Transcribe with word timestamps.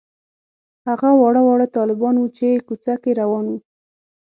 هغه 0.87 1.09
واړه 1.19 1.41
واړه 1.45 1.67
طالبان 1.77 2.15
وو 2.19 2.27
چې 2.37 2.47
کوڅه 2.67 2.93
کې 3.03 3.11
روان 3.21 3.45
وو. 3.49 3.57